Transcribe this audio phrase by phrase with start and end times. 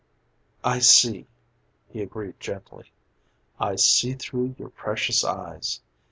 [0.63, 1.27] "I see,"
[1.87, 2.91] he agreed gently.
[3.59, 5.79] "I see through your precious eyes.